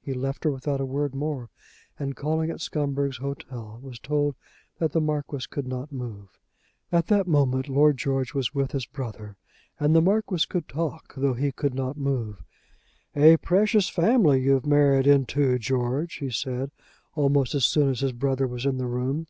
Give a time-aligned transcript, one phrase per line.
[0.00, 1.48] He left her without a word more,
[1.96, 4.34] and calling at Scumberg's Hotel was told
[4.80, 6.36] that the Marquis could not move.
[6.90, 9.36] At that moment Lord George was with his brother,
[9.78, 12.42] and the Marquis could talk though he could not move.
[13.14, 16.72] "A precious family you've married into, George," he said,
[17.14, 19.28] almost as soon as his brother was in the room.